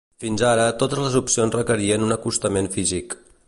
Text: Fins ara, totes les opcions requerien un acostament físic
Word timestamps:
Fins 0.21 0.43
ara, 0.51 0.63
totes 0.83 1.01
les 1.03 1.17
opcions 1.21 1.59
requerien 1.59 2.07
un 2.09 2.19
acostament 2.19 2.71
físic 2.79 3.19